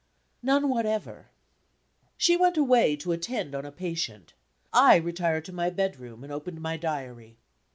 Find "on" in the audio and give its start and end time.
3.53-3.65